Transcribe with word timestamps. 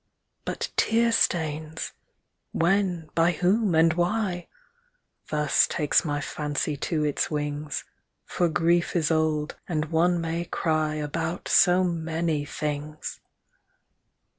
But 0.45 0.71
tear 0.77 1.11
stains! 1.11 1.93
When, 2.53 3.11
by 3.13 3.33
whom, 3.33 3.75
and 3.75 3.93
why? 3.93 4.47
Thus 5.29 5.67
takes 5.67 6.03
my 6.03 6.19
fancy 6.19 6.75
to 6.77 7.03
its 7.03 7.29
wings; 7.29 7.83
For 8.25 8.49
grief 8.49 8.95
is 8.95 9.11
old, 9.11 9.57
and 9.67 9.91
one 9.91 10.19
may 10.19 10.45
cry 10.45 10.95
About 10.95 11.47
so 11.47 11.83
many 11.83 12.45
things! 12.45 13.19